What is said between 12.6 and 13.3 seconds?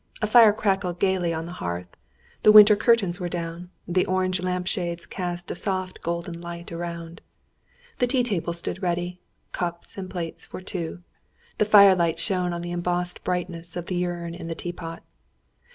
the embossed